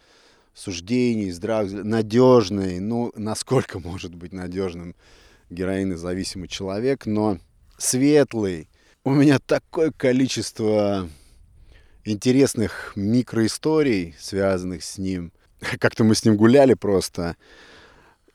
суждений, 0.55 1.29
здравых, 1.29 1.71
надежный. 1.83 2.79
Ну, 2.79 3.11
насколько 3.15 3.79
может 3.79 4.15
быть 4.15 4.33
надежным 4.33 4.95
героинозависимый 5.51 6.47
человек, 6.47 7.05
но 7.05 7.37
светлый. 7.77 8.67
У 9.03 9.11
меня 9.11 9.37
такое 9.37 9.91
количество 9.91 11.07
интересных 12.03 12.93
микроисторий, 12.95 14.15
связанных 14.19 14.83
с 14.83 14.97
ним. 14.97 15.31
Как-то 15.79 16.03
мы 16.03 16.15
с 16.15 16.25
ним 16.25 16.35
гуляли 16.35 16.73
просто 16.73 17.35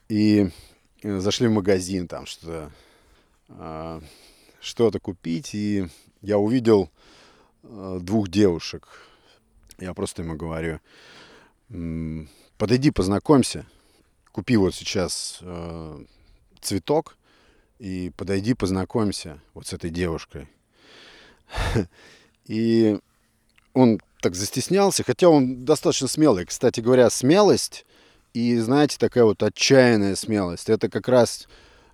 и 0.09 0.51
зашли 1.05 1.49
в 1.49 1.53
магазин 1.53 2.09
там 2.09 2.27
что-то 2.27 2.73
а, 3.49 4.01
что-то 4.61 4.99
купить, 4.99 5.55
и 5.55 5.87
я 6.23 6.39
увидел 6.39 6.91
э, 7.63 7.99
двух 8.01 8.29
девушек. 8.29 8.89
Я 9.79 9.93
просто 9.93 10.23
ему 10.23 10.37
говорю, 10.37 10.81
подойди, 12.57 12.91
познакомься, 12.91 13.67
купи 14.33 14.57
вот 14.57 14.75
сейчас 14.75 15.39
э, 15.43 16.05
цветок 16.61 17.17
и 17.79 18.11
подойди, 18.17 18.55
познакомься 18.55 19.41
вот 19.53 19.67
с 19.67 19.73
этой 19.73 19.91
девушкой. 19.91 20.49
И 22.47 22.99
он 23.73 24.01
так 24.21 24.35
застеснялся, 24.35 25.03
хотя 25.03 25.29
он 25.29 25.65
достаточно 25.65 26.09
смелый. 26.09 26.47
Кстати 26.47 26.81
говоря, 26.81 27.11
смелость 27.11 27.85
и, 28.35 28.59
знаете, 28.59 28.99
такая 28.99 29.25
вот 29.25 29.43
отчаянная 29.43 30.17
смелость, 30.17 30.69
это 30.69 30.91
как 30.91 31.09
раз 31.09 31.49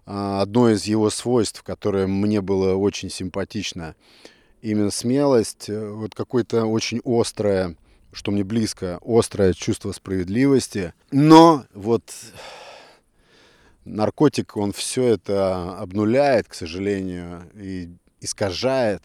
а, 0.07 0.41
одно 0.41 0.71
из 0.71 0.85
его 0.85 1.11
свойств, 1.11 1.63
которое 1.63 2.07
мне 2.07 2.41
было 2.41 2.75
очень 2.75 3.11
симпатично. 3.11 3.95
Именно 4.63 4.91
смелость, 4.91 5.69
э, 5.69 5.91
вот 5.91 6.15
какое-то 6.15 6.65
очень 6.65 7.01
острое, 7.05 7.77
что 8.13 8.31
мне 8.31 8.43
близко, 8.43 8.99
острое 9.03 9.53
чувство 9.53 9.93
справедливости. 9.93 10.95
Но 11.11 11.65
вот 11.75 12.03
наркотик, 13.85 14.57
он 14.57 14.73
все 14.73 15.05
это 15.05 15.79
обнуляет, 15.79 16.49
к 16.49 16.55
сожалению, 16.55 17.51
и 17.55 17.91
искажает, 18.21 19.03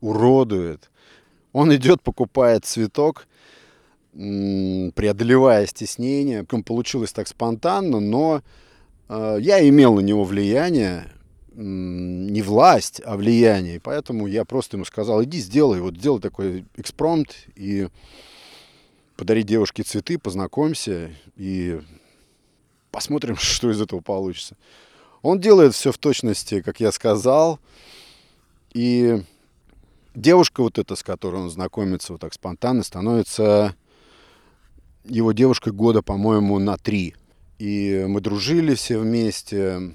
уродует. 0.00 0.90
Он 1.52 1.74
идет, 1.74 2.02
покупает 2.02 2.64
цветок, 2.64 3.26
преодолевая 4.12 5.66
стеснение. 5.66 6.44
Получилось 6.44 7.12
так 7.12 7.28
спонтанно, 7.28 8.00
но 8.00 8.42
э, 9.08 9.38
я 9.40 9.66
имел 9.68 9.94
на 9.94 10.00
него 10.00 10.24
влияние, 10.24 11.10
не 11.54 12.42
власть, 12.42 13.00
а 13.04 13.16
влияние. 13.16 13.80
Поэтому 13.80 14.26
я 14.26 14.44
просто 14.44 14.76
ему 14.76 14.84
сказал, 14.84 15.22
иди 15.24 15.38
сделай, 15.38 15.80
вот 15.80 15.96
сделай 15.96 16.20
такой 16.20 16.64
экспромт 16.76 17.34
и 17.56 17.88
подари 19.16 19.42
девушке 19.42 19.82
цветы, 19.82 20.18
познакомься 20.18 21.10
и 21.36 21.80
посмотрим, 22.90 23.36
что 23.40 23.70
из 23.70 23.80
этого 23.80 24.00
получится. 24.00 24.56
Он 25.22 25.40
делает 25.40 25.74
все 25.74 25.92
в 25.92 25.98
точности, 25.98 26.60
как 26.60 26.80
я 26.80 26.92
сказал. 26.92 27.60
И 28.74 29.22
девушка 30.14 30.62
вот 30.62 30.78
эта, 30.78 30.96
с 30.96 31.02
которой 31.02 31.42
он 31.42 31.50
знакомится 31.50 32.12
вот 32.12 32.20
так 32.20 32.34
спонтанно, 32.34 32.82
становится 32.82 33.76
его 35.04 35.32
девушкой 35.32 35.72
года, 35.72 36.02
по-моему, 36.02 36.58
на 36.58 36.76
три. 36.76 37.14
И 37.58 38.04
мы 38.08 38.20
дружили 38.20 38.74
все 38.74 38.98
вместе. 38.98 39.94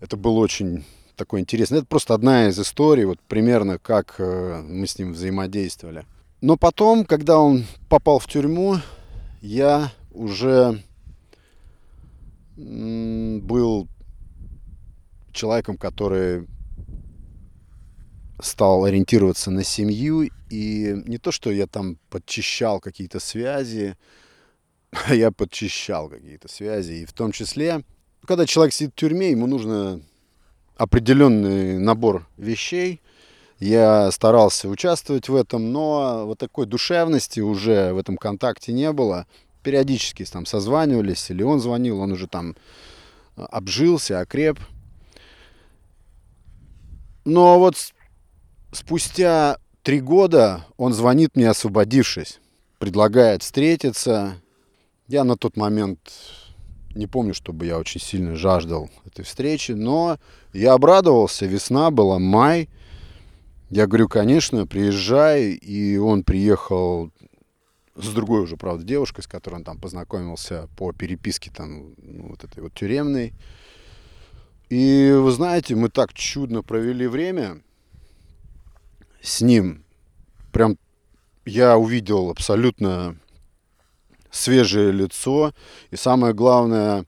Это 0.00 0.16
было 0.16 0.38
очень 0.38 0.84
такое 1.16 1.40
интересно. 1.40 1.76
Это 1.76 1.86
просто 1.86 2.14
одна 2.14 2.48
из 2.48 2.58
историй, 2.58 3.04
вот 3.04 3.20
примерно 3.20 3.78
как 3.78 4.14
э, 4.18 4.62
мы 4.62 4.86
с 4.86 4.98
ним 4.98 5.12
взаимодействовали. 5.12 6.06
Но 6.40 6.56
потом, 6.56 7.04
когда 7.04 7.38
он 7.38 7.66
попал 7.88 8.18
в 8.18 8.26
тюрьму, 8.26 8.78
я 9.42 9.92
уже 10.12 10.82
был 12.56 13.88
человеком, 15.32 15.76
который 15.76 16.46
стал 18.42 18.84
ориентироваться 18.84 19.50
на 19.50 19.64
семью. 19.64 20.30
И 20.50 20.94
не 21.06 21.18
то, 21.18 21.32
что 21.32 21.50
я 21.50 21.66
там 21.66 21.98
подчищал 22.08 22.80
какие-то 22.80 23.20
связи, 23.20 23.96
а 24.90 25.14
я 25.14 25.30
подчищал 25.30 26.08
какие-то 26.08 26.48
связи. 26.48 26.92
И 26.94 27.06
в 27.06 27.12
том 27.12 27.32
числе 27.32 27.82
когда 28.26 28.46
человек 28.46 28.74
сидит 28.74 28.92
в 28.92 28.96
тюрьме, 28.96 29.30
ему 29.30 29.46
нужно 29.46 30.00
определенный 30.76 31.78
набор 31.78 32.26
вещей. 32.36 33.00
Я 33.58 34.10
старался 34.10 34.68
участвовать 34.68 35.28
в 35.28 35.34
этом, 35.34 35.72
но 35.72 36.26
вот 36.26 36.38
такой 36.38 36.66
душевности 36.66 37.40
уже 37.40 37.92
в 37.92 37.98
этом 37.98 38.16
контакте 38.16 38.72
не 38.72 38.92
было. 38.92 39.26
Периодически 39.62 40.24
там 40.24 40.46
созванивались, 40.46 41.30
или 41.30 41.42
он 41.42 41.60
звонил, 41.60 42.00
он 42.00 42.12
уже 42.12 42.26
там 42.26 42.56
обжился, 43.36 44.20
окреп. 44.20 44.58
Но 47.26 47.58
вот 47.58 47.74
спустя 48.72 49.58
три 49.82 50.00
года 50.00 50.66
он 50.76 50.92
звонит 50.92 51.36
мне, 51.36 51.48
освободившись, 51.48 52.40
предлагает 52.78 53.42
встретиться. 53.42 54.40
Я 55.08 55.24
на 55.24 55.36
тот 55.36 55.56
момент 55.56 55.98
не 56.94 57.06
помню, 57.06 57.34
чтобы 57.34 57.66
я 57.66 57.78
очень 57.78 58.00
сильно 58.00 58.36
жаждал 58.36 58.90
этой 59.04 59.24
встречи, 59.24 59.72
но 59.72 60.18
я 60.52 60.72
обрадовался, 60.74 61.46
весна 61.46 61.90
была, 61.90 62.18
май. 62.18 62.68
Я 63.70 63.86
говорю, 63.86 64.08
конечно, 64.08 64.66
приезжай, 64.66 65.52
и 65.52 65.96
он 65.96 66.24
приехал 66.24 67.12
с 67.94 68.08
другой 68.08 68.40
уже, 68.40 68.56
правда, 68.56 68.84
девушкой, 68.84 69.22
с 69.22 69.28
которой 69.28 69.56
он 69.56 69.64
там 69.64 69.78
познакомился 69.78 70.68
по 70.76 70.92
переписке 70.92 71.50
там 71.54 71.94
ну, 71.98 72.28
вот 72.30 72.42
этой 72.42 72.62
вот 72.62 72.74
тюремной. 72.74 73.32
И 74.70 75.12
вы 75.16 75.30
знаете, 75.30 75.76
мы 75.76 75.88
так 75.88 76.12
чудно 76.12 76.62
провели 76.62 77.06
время 77.06 77.60
с 79.22 79.40
ним. 79.40 79.84
Прям 80.52 80.78
я 81.44 81.76
увидел 81.76 82.30
абсолютно 82.30 83.16
свежее 84.30 84.92
лицо. 84.92 85.52
И 85.90 85.96
самое 85.96 86.34
главное, 86.34 87.04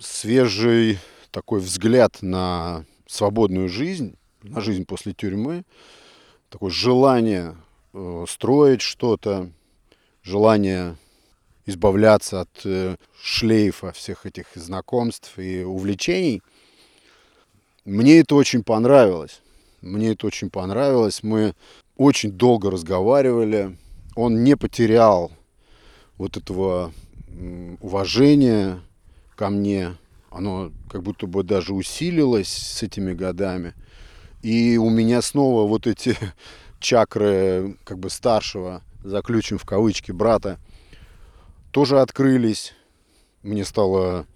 свежий 0.00 0.98
такой 1.30 1.60
взгляд 1.60 2.18
на 2.22 2.84
свободную 3.06 3.68
жизнь, 3.68 4.16
на 4.42 4.60
жизнь 4.60 4.84
после 4.84 5.12
тюрьмы. 5.12 5.64
Такое 6.48 6.70
желание 6.70 7.56
э, 7.92 8.24
строить 8.28 8.80
что-то, 8.80 9.50
желание 10.22 10.96
избавляться 11.66 12.42
от 12.42 12.60
э, 12.64 12.96
шлейфа 13.20 13.92
всех 13.92 14.26
этих 14.26 14.46
знакомств 14.54 15.38
и 15.38 15.64
увлечений. 15.64 16.42
Мне 17.84 18.20
это 18.20 18.34
очень 18.34 18.62
понравилось. 18.62 19.42
Мне 19.86 20.10
это 20.10 20.26
очень 20.26 20.50
понравилось. 20.50 21.22
Мы 21.22 21.54
очень 21.96 22.32
долго 22.32 22.70
разговаривали. 22.70 23.76
Он 24.16 24.42
не 24.42 24.56
потерял 24.56 25.30
вот 26.18 26.36
этого 26.36 26.92
уважения 27.80 28.80
ко 29.36 29.48
мне. 29.48 29.94
Оно 30.30 30.72
как 30.90 31.02
будто 31.02 31.26
бы 31.28 31.44
даже 31.44 31.72
усилилось 31.72 32.48
с 32.48 32.82
этими 32.82 33.12
годами. 33.12 33.74
И 34.42 34.76
у 34.76 34.90
меня 34.90 35.22
снова 35.22 35.68
вот 35.68 35.86
эти 35.86 36.16
чакры 36.80 37.76
как 37.84 37.98
бы 38.00 38.10
старшего, 38.10 38.82
заключим 39.04 39.58
в 39.58 39.64
кавычки, 39.64 40.10
брата, 40.10 40.58
тоже 41.70 42.00
открылись. 42.00 42.74
Мне 43.42 43.64
стало 43.64 44.26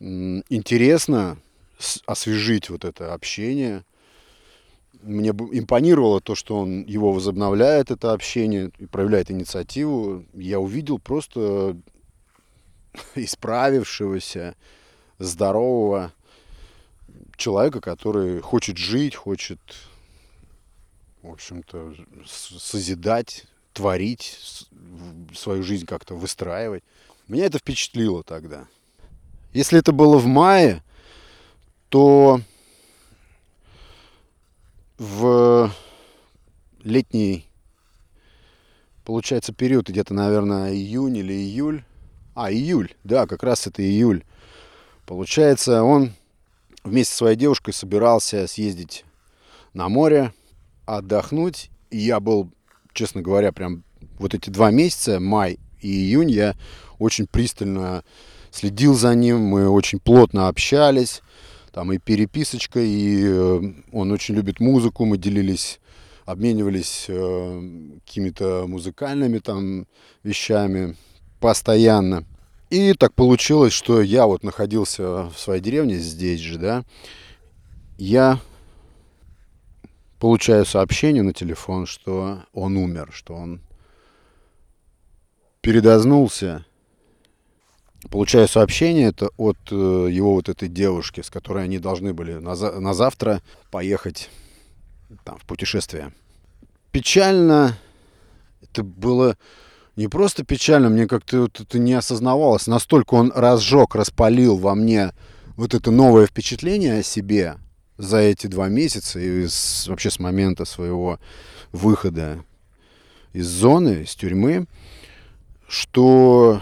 интересно 0.00 1.36
освежить 2.06 2.70
вот 2.70 2.86
это 2.86 3.12
общение. 3.12 3.84
Мне 5.04 5.30
импонировало 5.30 6.20
то, 6.20 6.34
что 6.34 6.58
он 6.58 6.84
его 6.84 7.12
возобновляет, 7.12 7.90
это 7.90 8.12
общение, 8.12 8.70
и 8.78 8.86
проявляет 8.86 9.30
инициативу. 9.30 10.24
Я 10.32 10.60
увидел 10.60 10.98
просто 10.98 11.76
исправившегося, 13.14 14.56
здорового 15.18 16.12
человека, 17.36 17.80
который 17.80 18.40
хочет 18.40 18.76
жить, 18.76 19.14
хочет, 19.14 19.60
в 21.22 21.30
общем-то, 21.30 21.94
созидать, 22.26 23.44
творить, 23.72 24.68
свою 25.34 25.62
жизнь 25.62 25.86
как-то 25.86 26.14
выстраивать. 26.14 26.82
Меня 27.28 27.46
это 27.46 27.58
впечатлило 27.58 28.22
тогда. 28.22 28.66
Если 29.52 29.78
это 29.78 29.92
было 29.92 30.18
в 30.18 30.26
мае, 30.26 30.82
то 31.88 32.40
в 35.04 35.70
летний, 36.82 37.46
получается, 39.04 39.52
период 39.52 39.88
где-то, 39.88 40.14
наверное, 40.14 40.72
июнь 40.72 41.18
или 41.18 41.32
июль. 41.32 41.84
А, 42.34 42.50
июль, 42.50 42.94
да, 43.04 43.26
как 43.26 43.42
раз 43.42 43.66
это 43.66 43.82
июль. 43.82 44.24
Получается, 45.06 45.82
он 45.82 46.12
вместе 46.82 47.12
со 47.12 47.18
своей 47.18 47.36
девушкой 47.36 47.72
собирался 47.72 48.46
съездить 48.46 49.04
на 49.72 49.88
море, 49.88 50.32
отдохнуть. 50.86 51.70
И 51.90 51.98
я 51.98 52.18
был, 52.18 52.50
честно 52.92 53.22
говоря, 53.22 53.52
прям 53.52 53.84
вот 54.18 54.34
эти 54.34 54.50
два 54.50 54.70
месяца, 54.70 55.20
май 55.20 55.58
и 55.80 55.88
июнь, 55.88 56.30
я 56.30 56.56
очень 56.98 57.26
пристально 57.26 58.04
следил 58.50 58.94
за 58.94 59.14
ним, 59.14 59.40
мы 59.40 59.68
очень 59.68 60.00
плотно 60.00 60.48
общались, 60.48 61.22
там 61.74 61.92
и 61.92 61.98
переписочка, 61.98 62.78
и 62.78 63.24
э, 63.26 63.60
он 63.90 64.12
очень 64.12 64.36
любит 64.36 64.60
музыку, 64.60 65.04
мы 65.04 65.18
делились, 65.18 65.80
обменивались 66.24 67.06
э, 67.08 67.98
какими-то 68.06 68.66
музыкальными 68.68 69.40
там 69.40 69.88
вещами 70.22 70.94
постоянно. 71.40 72.24
И 72.70 72.92
так 72.92 73.12
получилось, 73.14 73.72
что 73.72 74.00
я 74.00 74.26
вот 74.26 74.44
находился 74.44 75.24
в 75.24 75.34
своей 75.36 75.60
деревне 75.60 75.96
здесь 75.96 76.38
же, 76.38 76.58
да, 76.58 76.84
я 77.98 78.38
получаю 80.20 80.64
сообщение 80.64 81.24
на 81.24 81.32
телефон, 81.32 81.86
что 81.86 82.44
он 82.52 82.76
умер, 82.76 83.10
что 83.12 83.34
он 83.34 83.60
передознулся. 85.60 86.64
Получаю 88.10 88.48
сообщение 88.48 89.08
это 89.08 89.30
от 89.36 89.56
э, 89.70 89.74
его 90.10 90.34
вот 90.34 90.48
этой 90.48 90.68
девушки, 90.68 91.20
с 91.20 91.30
которой 91.30 91.64
они 91.64 91.78
должны 91.78 92.14
были 92.14 92.34
на, 92.34 92.54
за, 92.54 92.78
на 92.80 92.94
завтра 92.94 93.42
поехать 93.70 94.30
там, 95.24 95.38
в 95.38 95.44
путешествие. 95.44 96.12
Печально. 96.92 97.76
Это 98.62 98.82
было 98.82 99.36
не 99.96 100.08
просто 100.08 100.44
печально, 100.44 100.88
мне 100.88 101.06
как-то 101.06 101.42
вот 101.42 101.60
это 101.60 101.78
не 101.78 101.94
осознавалось. 101.94 102.66
Настолько 102.66 103.14
он 103.14 103.32
разжег, 103.34 103.94
распалил 103.94 104.56
во 104.56 104.74
мне 104.74 105.12
вот 105.56 105.74
это 105.74 105.90
новое 105.90 106.26
впечатление 106.26 106.98
о 106.98 107.02
себе 107.02 107.56
за 107.96 108.18
эти 108.18 108.48
два 108.48 108.68
месяца 108.68 109.20
и 109.20 109.46
с, 109.46 109.86
вообще 109.86 110.10
с 110.10 110.18
момента 110.18 110.64
своего 110.64 111.20
выхода 111.72 112.44
из 113.32 113.46
зоны, 113.46 114.02
из 114.02 114.14
тюрьмы, 114.14 114.66
что 115.68 116.60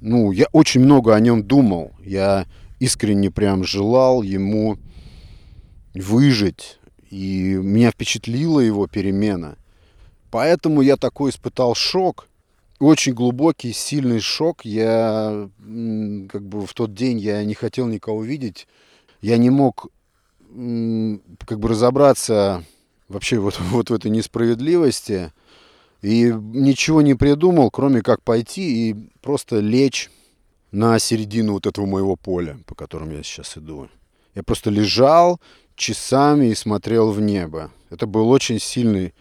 ну, 0.00 0.32
я 0.32 0.46
очень 0.52 0.80
много 0.80 1.14
о 1.14 1.20
нем 1.20 1.42
думал. 1.42 1.92
Я 2.04 2.46
искренне 2.78 3.30
прям 3.30 3.64
желал 3.64 4.22
ему 4.22 4.78
выжить. 5.94 6.78
И 7.10 7.54
меня 7.60 7.90
впечатлила 7.90 8.60
его 8.60 8.86
перемена. 8.86 9.56
Поэтому 10.30 10.80
я 10.80 10.96
такой 10.96 11.30
испытал 11.30 11.74
шок, 11.74 12.28
очень 12.78 13.12
глубокий, 13.12 13.72
сильный 13.72 14.20
шок. 14.20 14.64
Я 14.64 15.50
как 16.28 16.46
бы 16.46 16.66
в 16.66 16.72
тот 16.72 16.94
день 16.94 17.18
я 17.18 17.44
не 17.44 17.54
хотел 17.54 17.86
никого 17.86 18.22
видеть. 18.22 18.68
Я 19.20 19.36
не 19.36 19.50
мог 19.50 19.88
как 20.48 21.60
бы 21.60 21.68
разобраться 21.68 22.64
вообще 23.08 23.38
вот, 23.38 23.58
вот 23.60 23.90
в 23.90 23.94
этой 23.94 24.10
несправедливости. 24.10 25.32
И 26.02 26.32
ничего 26.32 27.02
не 27.02 27.14
придумал, 27.14 27.70
кроме 27.70 28.02
как 28.02 28.22
пойти 28.22 28.90
и 28.90 28.96
просто 29.20 29.60
лечь 29.60 30.10
на 30.70 30.98
середину 30.98 31.54
вот 31.54 31.66
этого 31.66 31.86
моего 31.86 32.16
поля, 32.16 32.58
по 32.66 32.74
которому 32.74 33.12
я 33.12 33.22
сейчас 33.22 33.56
иду. 33.56 33.88
Я 34.34 34.42
просто 34.42 34.70
лежал 34.70 35.40
часами 35.74 36.46
и 36.46 36.54
смотрел 36.54 37.10
в 37.10 37.20
небо. 37.20 37.70
Это 37.90 38.06
был 38.06 38.30
очень 38.30 38.60
сильный 38.60 39.12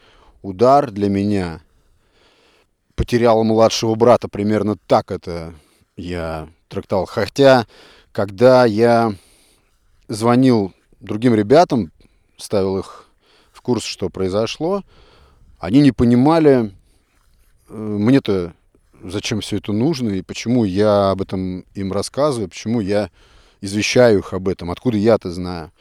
удар 0.41 0.91
для 0.91 1.09
меня 1.09 1.61
потерял 2.99 3.45
младшего 3.45 3.95
брата, 3.95 4.27
примерно 4.27 4.75
так 4.75 5.09
это 5.09 5.53
я 5.95 6.49
трактовал. 6.67 7.05
Хотя, 7.05 7.65
когда 8.11 8.65
я 8.65 9.15
звонил 10.09 10.73
другим 10.99 11.33
ребятам, 11.33 11.93
ставил 12.35 12.77
их 12.77 13.05
в 13.53 13.61
курс, 13.61 13.85
что 13.85 14.09
произошло, 14.09 14.83
они 15.59 15.81
не 15.81 15.91
понимали, 15.91 16.71
э, 17.67 17.73
мне-то 17.73 18.53
зачем 19.03 19.41
все 19.41 19.57
это 19.57 19.71
нужно 19.71 20.09
и 20.09 20.21
почему 20.21 20.63
я 20.63 21.11
об 21.11 21.21
этом 21.21 21.65
им 21.75 21.93
рассказываю, 21.93 22.49
почему 22.49 22.81
я 22.81 23.09
извещаю 23.61 24.19
их 24.19 24.33
об 24.33 24.47
этом, 24.47 24.71
откуда 24.71 24.97
я-то 24.97 25.31
знаю. 25.31 25.71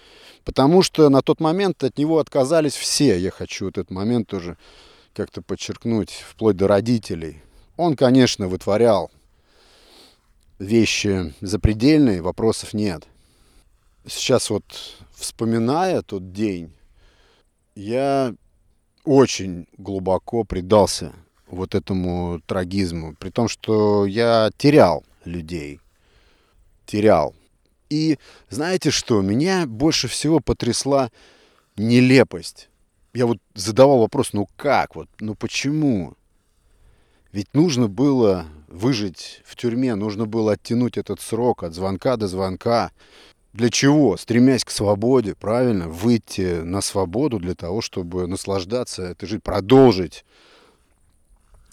Потому 0.44 0.82
что 0.82 1.08
на 1.08 1.22
тот 1.22 1.40
момент 1.40 1.84
от 1.84 1.98
него 1.98 2.18
отказались 2.18 2.74
все. 2.74 3.18
Я 3.18 3.30
хочу 3.30 3.66
вот 3.66 3.78
этот 3.78 3.90
момент 3.90 4.28
тоже 4.28 4.56
как-то 5.14 5.42
подчеркнуть, 5.42 6.10
вплоть 6.10 6.56
до 6.56 6.68
родителей. 6.68 7.42
Он, 7.76 7.96
конечно, 7.96 8.48
вытворял 8.48 9.10
вещи 10.58 11.34
запредельные, 11.40 12.22
вопросов 12.22 12.72
нет. 12.72 13.04
Сейчас 14.06 14.50
вот, 14.50 14.64
вспоминая 15.14 16.02
тот 16.02 16.32
день, 16.32 16.72
я 17.74 18.34
очень 19.08 19.66
глубоко 19.78 20.44
предался 20.44 21.14
вот 21.46 21.74
этому 21.74 22.42
трагизму, 22.44 23.16
при 23.18 23.30
том, 23.30 23.48
что 23.48 24.04
я 24.04 24.50
терял 24.58 25.02
людей, 25.24 25.80
терял. 26.84 27.34
И 27.88 28.18
знаете 28.50 28.90
что, 28.90 29.22
меня 29.22 29.66
больше 29.66 30.08
всего 30.08 30.40
потрясла 30.40 31.10
нелепость. 31.78 32.68
Я 33.14 33.24
вот 33.24 33.38
задавал 33.54 34.00
вопрос, 34.00 34.34
ну 34.34 34.46
как 34.56 34.94
вот, 34.94 35.08
ну 35.20 35.34
почему? 35.34 36.14
Ведь 37.32 37.54
нужно 37.54 37.88
было 37.88 38.44
выжить 38.68 39.40
в 39.46 39.56
тюрьме, 39.56 39.94
нужно 39.94 40.26
было 40.26 40.52
оттянуть 40.52 40.98
этот 40.98 41.22
срок 41.22 41.62
от 41.62 41.74
звонка 41.74 42.18
до 42.18 42.28
звонка. 42.28 42.90
Для 43.52 43.70
чего? 43.70 44.16
Стремясь 44.16 44.64
к 44.64 44.70
свободе, 44.70 45.34
правильно? 45.34 45.88
Выйти 45.88 46.60
на 46.62 46.80
свободу 46.80 47.38
для 47.38 47.54
того, 47.54 47.80
чтобы 47.80 48.26
наслаждаться 48.26 49.02
этой 49.02 49.26
жизнью, 49.26 49.42
продолжить 49.42 50.24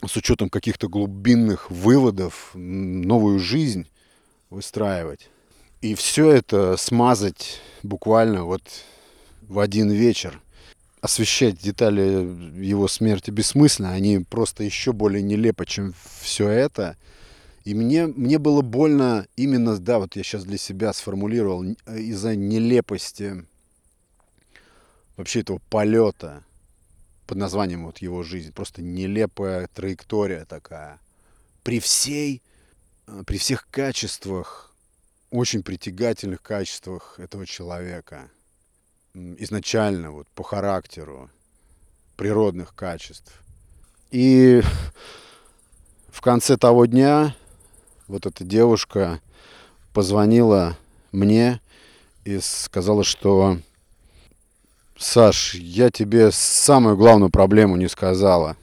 с 0.06 0.16
учетом 0.16 0.50
каких-то 0.50 0.88
глубинных 0.88 1.70
выводов 1.70 2.52
новую 2.54 3.40
жизнь 3.40 3.88
выстраивать. 4.50 5.30
И 5.82 5.96
все 5.96 6.32
это 6.32 6.78
смазать 6.78 7.62
буквально 7.84 8.44
вот 8.44 8.64
в 9.42 9.60
один 9.60 9.92
вечер. 9.92 10.40
Освещать 11.02 11.60
детали 11.60 12.64
его 12.64 12.88
смерти 12.88 13.30
бессмысленно, 13.30 13.92
они 13.92 14.20
просто 14.20 14.64
еще 14.64 14.92
более 14.92 15.22
нелепы, 15.22 15.66
чем 15.66 15.94
все 16.22 16.48
это. 16.50 16.98
И 17.65 17.73
мне, 17.73 18.06
мне 18.06 18.38
было 18.38 18.62
больно 18.62 19.28
именно, 19.36 19.78
да, 19.80 19.97
вот 19.97 20.15
я 20.15 20.21
сейчас 20.21 20.43
для 20.43 20.58
себя 20.58 20.93
сформулировал, 20.93 21.63
из-за 21.63 22.36
нелепости 22.36 23.43
вообще 25.17 25.41
этого 25.41 25.60
полета 25.71 26.43
под 27.25 27.39
названием 27.39 27.86
вот 27.86 27.97
его 27.97 28.21
жизнь. 28.21 28.54
Просто 28.54 28.84
нелепая 28.84 29.67
траектория 29.67 30.45
такая. 30.45 30.99
При 31.63 31.80
всей, 31.80 32.43
э, 33.08 33.23
при 33.25 33.39
всех 33.39 33.67
качествах, 33.71 34.71
очень 35.32 35.63
притягательных 35.63 36.43
качествах 36.43 37.19
этого 37.19 37.47
человека. 37.47 38.30
Изначально, 39.15 40.12
вот 40.12 40.28
по 40.36 40.43
характеру, 40.43 41.32
природных 42.15 42.75
качеств. 42.75 43.41
И 44.12 44.62
в 46.10 46.21
конце 46.21 46.58
того 46.58 46.86
дня 46.86 47.36
вот 48.08 48.26
эта 48.26 48.44
девушка 48.44 49.22
позвонила 49.94 50.78
мне 51.12 51.62
и 52.24 52.39
сказала, 52.39 53.04
что 53.04 53.60
Саш, 54.98 55.56
я 55.56 55.89
тебе 55.89 56.32
самую 56.32 56.96
главную 56.96 57.30
проблему 57.30 57.76
не 57.76 57.88
сказала. 57.89 58.56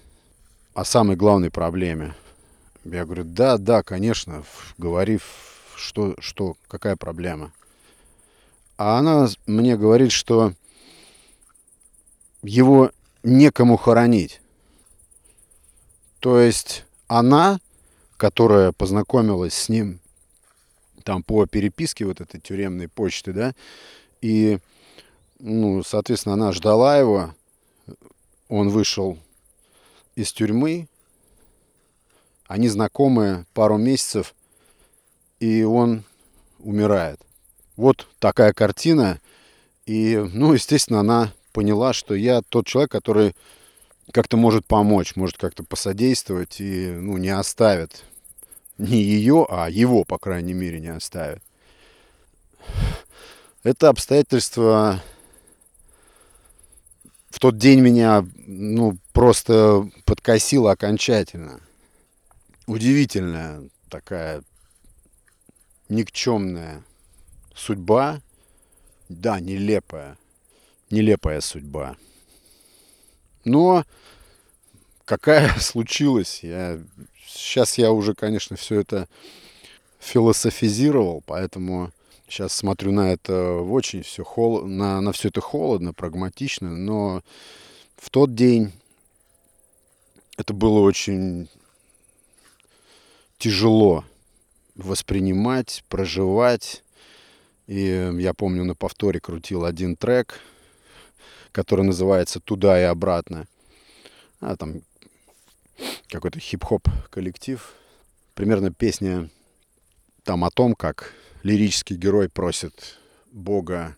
О 0.75 0.85
самой 0.85 1.17
главной 1.17 1.51
проблеме. 1.51 2.15
Я 2.85 3.05
говорю, 3.05 3.25
да, 3.25 3.59
да, 3.59 3.83
конечно, 3.83 4.43
говори, 4.79 5.21
что, 5.77 6.15
что, 6.19 6.57
какая 6.69 6.97
проблема. 6.97 7.53
А 8.79 8.99
она 8.99 9.29
мне 9.47 9.77
говорит, 9.77 10.11
что 10.11 10.55
его 12.43 12.91
некому 13.23 13.77
хоронить. 13.77 14.41
То 16.21 16.41
есть 16.41 16.85
она, 17.09 17.61
которая 18.23 18.71
познакомилась 18.71 19.53
с 19.53 19.69
ним 19.69 19.99
там 21.03 21.25
по 21.25 21.45
переписке 21.47 22.05
вот 22.05 22.21
этой 22.21 22.41
тюремной 22.41 22.87
почты, 22.87 23.33
да, 23.33 23.53
и 24.21 24.61
ну, 25.41 25.83
соответственно, 25.83 26.35
она 26.35 26.53
ждала 26.53 26.99
его. 26.99 27.35
Он 28.49 28.69
вышел 28.69 29.19
из 30.15 30.33
тюрьмы. 30.33 30.87
Они 32.47 32.69
знакомы 32.69 33.45
пару 33.55 33.77
месяцев, 33.77 34.37
и 35.41 35.65
он 35.65 36.05
умирает. 36.61 37.19
Вот 37.75 38.07
такая 38.21 38.53
картина. 38.53 39.21
И, 39.85 40.17
ну, 40.33 40.53
естественно, 40.53 41.01
она 41.01 41.33
поняла, 41.53 41.93
что 41.93 42.15
я 42.15 42.43
тот 42.49 42.69
человек, 42.69 42.93
который 42.93 43.35
как-то 44.13 44.37
может 44.37 44.65
помочь, 44.65 45.17
может 45.17 45.39
как-то 45.39 45.65
посодействовать 45.65 46.61
и, 46.61 46.87
ну, 46.93 47.17
не 47.17 47.31
оставит 47.31 48.05
не 48.79 49.03
ее, 49.03 49.47
а 49.49 49.69
его, 49.69 50.05
по 50.05 50.19
крайней 50.19 50.55
мере, 50.55 50.81
не 50.81 50.89
оставит. 50.89 51.43
Это 53.63 53.89
обстоятельство 53.89 55.03
в 57.31 57.39
тот 57.39 57.57
день 57.57 57.81
меня 57.81 58.27
ну, 58.47 58.99
просто 59.13 59.89
подкосило 60.05 60.73
окончательно. 60.73 61.61
Удивительная 62.67 63.63
такая 63.89 64.43
никчемная 65.89 66.83
судьба. 67.55 68.21
Да, 69.09 69.41
нелепая. 69.41 70.19
Нелепая 70.91 71.41
судьба. 71.41 71.97
Но 73.45 73.85
какая 75.05 75.55
случилась, 75.59 76.41
я... 76.43 76.81
сейчас 77.33 77.79
я 77.79 77.93
уже, 77.93 78.15
конечно, 78.15 78.57
все 78.57 78.81
это 78.81 79.09
философизировал, 79.99 81.23
поэтому 81.27 81.93
Сейчас 82.33 82.55
смотрю 82.55 82.93
на 82.93 83.13
это 83.13 83.57
очень 83.57 84.03
все 84.03 84.25
хол... 84.25 84.63
на, 84.67 85.03
на 85.03 85.13
все 85.13 85.29
это 85.29 85.43
холодно, 85.43 85.93
прагматично, 85.93 86.75
но 86.75 87.23
в 87.97 88.09
тот 88.09 88.35
день 88.35 88.73
это 90.39 90.55
было 90.55 90.81
очень 90.81 91.51
тяжело 93.37 94.07
воспринимать, 94.77 95.85
проживать. 95.91 96.83
И 97.67 98.11
я 98.19 98.33
помню, 98.33 98.65
на 98.65 98.75
повторе 98.75 99.21
крутил 99.21 99.67
один 99.67 99.95
трек, 99.95 100.41
который 101.53 101.85
называется 101.85 102.41
«Туда 102.41 102.81
и 102.81 102.85
обратно». 102.85 103.47
А 104.41 104.57
там 104.57 104.81
какой-то 106.09 106.39
хип-хоп 106.39 106.89
коллектив. 107.11 107.75
Примерно 108.35 108.71
песня 108.71 109.29
там 110.25 110.45
о 110.45 110.51
том, 110.51 110.75
как 110.75 111.13
лирический 111.43 111.97
герой 111.97 112.29
просит 112.29 112.99
Бога 113.31 113.97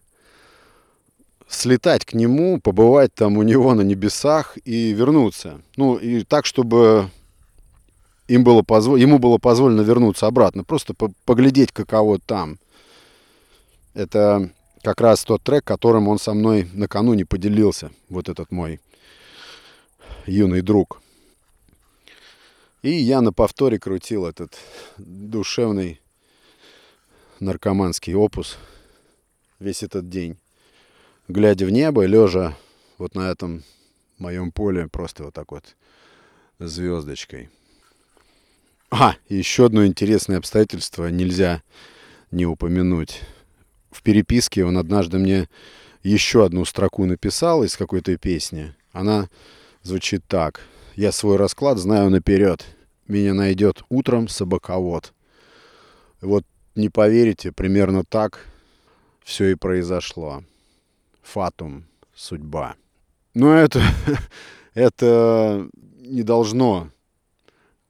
слетать 1.48 2.04
к 2.04 2.14
нему, 2.14 2.60
побывать 2.60 3.14
там 3.14 3.36
у 3.36 3.42
него 3.42 3.74
на 3.74 3.82
небесах 3.82 4.56
и 4.64 4.92
вернуться. 4.92 5.60
Ну, 5.76 5.96
и 5.96 6.24
так, 6.24 6.46
чтобы 6.46 7.10
им 8.28 8.44
было 8.44 8.62
позво... 8.62 8.96
ему 8.96 9.18
было 9.18 9.38
позволено 9.38 9.82
вернуться 9.82 10.26
обратно, 10.26 10.64
просто 10.64 10.94
по 10.94 11.12
поглядеть, 11.24 11.72
каково 11.72 12.18
там. 12.18 12.58
Это 13.92 14.50
как 14.82 15.00
раз 15.00 15.24
тот 15.24 15.42
трек, 15.42 15.64
которым 15.64 16.08
он 16.08 16.18
со 16.18 16.34
мной 16.34 16.68
накануне 16.72 17.24
поделился, 17.24 17.90
вот 18.08 18.28
этот 18.28 18.50
мой 18.50 18.80
юный 20.26 20.62
друг. 20.62 21.00
И 22.84 22.90
я 22.90 23.22
на 23.22 23.32
повторе 23.32 23.78
крутил 23.78 24.26
этот 24.26 24.58
душевный 24.98 26.02
наркоманский 27.40 28.12
опус 28.12 28.58
весь 29.58 29.82
этот 29.82 30.10
день. 30.10 30.36
Глядя 31.26 31.64
в 31.64 31.70
небо, 31.70 32.04
лежа 32.04 32.54
вот 32.98 33.14
на 33.14 33.30
этом 33.30 33.64
моем 34.18 34.52
поле, 34.52 34.86
просто 34.86 35.24
вот 35.24 35.32
так 35.32 35.50
вот 35.52 35.76
звездочкой. 36.58 37.48
А, 38.90 39.16
еще 39.30 39.64
одно 39.64 39.86
интересное 39.86 40.36
обстоятельство 40.36 41.06
нельзя 41.06 41.62
не 42.32 42.44
упомянуть. 42.44 43.22
В 43.92 44.02
переписке 44.02 44.62
он 44.62 44.76
однажды 44.76 45.16
мне 45.16 45.48
еще 46.02 46.44
одну 46.44 46.66
строку 46.66 47.06
написал 47.06 47.64
из 47.64 47.78
какой-то 47.78 48.14
песни. 48.18 48.74
Она 48.92 49.30
звучит 49.82 50.22
так. 50.28 50.60
Я 50.96 51.10
свой 51.10 51.36
расклад 51.38 51.78
знаю 51.78 52.08
наперед. 52.10 52.64
Меня 53.08 53.34
найдет 53.34 53.82
утром 53.88 54.28
собаковод. 54.28 55.12
Вот 56.20 56.46
не 56.76 56.88
поверите, 56.88 57.50
примерно 57.50 58.04
так 58.04 58.46
все 59.24 59.48
и 59.50 59.54
произошло. 59.56 60.44
Фатум, 61.20 61.84
судьба. 62.14 62.76
Но 63.34 63.52
это, 63.52 63.82
это 64.74 65.68
не 65.98 66.22
должно 66.22 66.90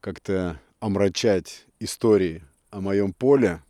как-то 0.00 0.58
омрачать 0.80 1.66
истории 1.80 2.42
о 2.70 2.80
моем 2.80 3.12
поле. 3.12 3.62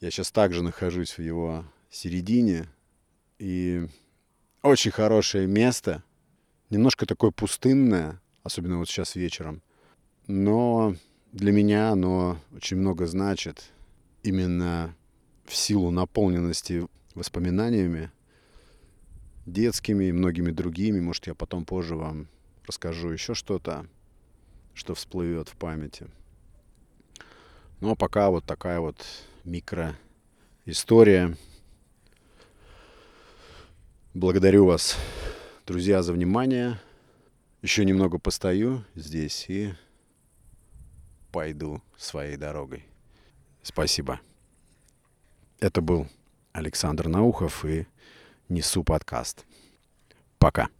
Я 0.00 0.10
сейчас 0.10 0.32
также 0.32 0.64
нахожусь 0.64 1.18
в 1.18 1.22
его 1.22 1.64
середине. 1.88 2.68
И 3.38 3.86
очень 4.62 4.90
хорошее 4.90 5.46
место. 5.46 6.02
Немножко 6.70 7.06
такое 7.06 7.30
пустынное, 7.30 8.20
особенно 8.42 8.78
вот 8.78 8.88
сейчас 8.88 9.14
вечером. 9.16 9.62
Но 10.26 10.94
для 11.32 11.52
меня 11.52 11.90
оно 11.90 12.38
очень 12.54 12.76
много 12.76 13.06
значит 13.06 13.64
именно 14.22 14.94
в 15.46 15.54
силу 15.54 15.90
наполненности 15.90 16.86
воспоминаниями 17.14 18.10
детскими 19.46 20.04
и 20.06 20.12
многими 20.12 20.50
другими. 20.50 21.00
Может, 21.00 21.26
я 21.26 21.34
потом 21.34 21.64
позже 21.64 21.96
вам 21.96 22.28
расскажу 22.66 23.10
еще 23.10 23.34
что-то, 23.34 23.86
что 24.74 24.94
всплывет 24.94 25.48
в 25.48 25.56
памяти. 25.56 26.06
Ну 27.80 27.92
а 27.92 27.94
пока 27.94 28.30
вот 28.30 28.44
такая 28.44 28.80
вот 28.80 29.04
микроистория. 29.44 31.36
Благодарю 34.12 34.66
вас, 34.66 34.96
друзья, 35.68 36.02
за 36.02 36.14
внимание. 36.14 36.80
Еще 37.60 37.84
немного 37.84 38.18
постою 38.18 38.86
здесь 38.94 39.44
и 39.50 39.74
пойду 41.30 41.82
своей 41.94 42.38
дорогой. 42.38 42.86
Спасибо. 43.62 44.18
Это 45.60 45.82
был 45.82 46.06
Александр 46.52 47.08
Наухов 47.08 47.66
и 47.66 47.86
Несу 48.48 48.82
подкаст. 48.82 49.44
Пока. 50.38 50.70